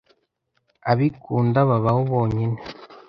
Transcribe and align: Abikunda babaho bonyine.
Abikunda 0.91 1.59
babaho 1.69 2.01
bonyine. 2.11 2.59